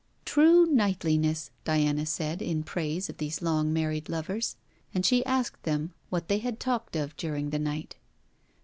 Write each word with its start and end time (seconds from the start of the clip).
'True 0.25 0.65
knightliness!' 0.65 1.51
Diana 1.63 2.07
said, 2.07 2.41
in 2.41 2.63
praise 2.63 3.07
of 3.07 3.17
these 3.17 3.39
long 3.43 3.71
married 3.71 4.09
lovers; 4.09 4.55
and 4.95 5.05
she 5.05 5.23
asked 5.27 5.61
them 5.61 5.93
what 6.09 6.27
they 6.27 6.39
had 6.39 6.59
talked 6.59 6.95
of 6.95 7.15
during 7.17 7.51
the 7.51 7.59
night. 7.59 7.97